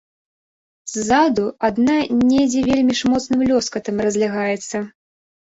Ззаду 0.93 1.43
адна 1.69 1.97
недзе 2.31 2.65
вельмі 2.69 2.93
ж 3.01 3.13
моцным 3.13 3.45
лёскатам 3.53 4.03
разлягаецца. 4.09 4.77